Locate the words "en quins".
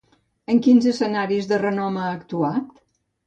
0.53-0.87